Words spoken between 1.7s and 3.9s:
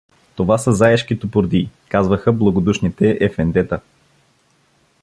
казваха благодушните ефендета.